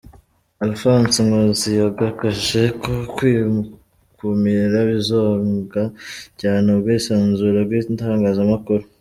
[0.65, 5.81] Alphonse Nkusi yagagaje ko kwikumira bizonga
[6.39, 8.83] cyane ubwisanzure bw’Itangazamakuru.